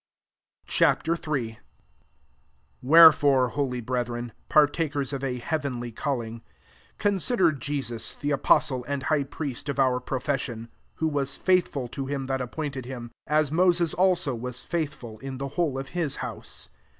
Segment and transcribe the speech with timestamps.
[0.65, 0.81] Ch.
[0.81, 1.15] III.
[1.27, 1.57] 1
[2.81, 6.41] Wherefore, holy brethren, partakers of a heaven ly calling,
[6.97, 12.07] consider Jesus the Apostle and High Priest of our profession; 2 who was faithful to
[12.07, 16.69] him that appointed him, as Moses also waa Jait/^l in the whole of his house.